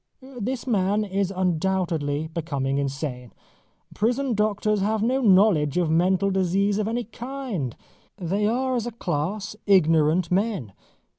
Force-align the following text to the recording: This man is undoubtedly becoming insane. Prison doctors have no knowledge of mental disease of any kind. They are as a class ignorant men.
This 0.39 0.65
man 0.65 1.03
is 1.05 1.29
undoubtedly 1.29 2.25
becoming 2.27 2.79
insane. 2.79 3.31
Prison 3.93 4.33
doctors 4.33 4.81
have 4.81 5.03
no 5.03 5.21
knowledge 5.21 5.77
of 5.77 5.91
mental 5.91 6.31
disease 6.31 6.79
of 6.79 6.87
any 6.87 7.03
kind. 7.03 7.75
They 8.17 8.47
are 8.47 8.75
as 8.75 8.87
a 8.87 8.91
class 8.93 9.55
ignorant 9.67 10.31
men. 10.31 10.73